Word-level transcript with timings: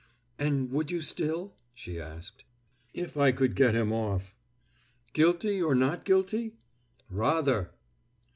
"And 0.39 0.71
would 0.71 0.89
you 0.89 0.99
still?" 0.99 1.53
she 1.75 2.01
asked. 2.01 2.43
"If 2.91 3.17
I 3.17 3.31
could 3.31 3.55
get 3.55 3.75
him 3.75 3.93
off." 3.93 4.35
"Guilty 5.13 5.61
or 5.61 5.75
not 5.75 6.05
guilty?" 6.05 6.53
"Rather!" 7.07 7.69